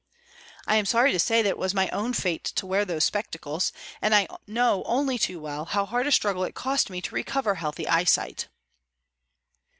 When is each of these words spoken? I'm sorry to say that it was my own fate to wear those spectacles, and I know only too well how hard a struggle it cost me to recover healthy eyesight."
I'm 0.65 0.87
sorry 0.87 1.11
to 1.11 1.19
say 1.19 1.43
that 1.43 1.49
it 1.49 1.57
was 1.59 1.75
my 1.75 1.87
own 1.89 2.13
fate 2.13 2.43
to 2.43 2.65
wear 2.65 2.85
those 2.85 3.03
spectacles, 3.03 3.71
and 4.01 4.15
I 4.15 4.27
know 4.47 4.81
only 4.85 5.19
too 5.19 5.39
well 5.39 5.65
how 5.65 5.85
hard 5.85 6.07
a 6.07 6.11
struggle 6.11 6.43
it 6.43 6.55
cost 6.55 6.89
me 6.89 7.01
to 7.01 7.13
recover 7.13 7.53
healthy 7.53 7.87
eyesight." 7.87 8.47